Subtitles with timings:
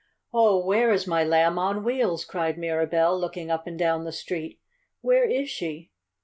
[0.33, 4.59] "Oh, where is my Lamb on Wheels?" cried Mirabell, looking up and down the street.
[5.01, 5.91] "Where is she?"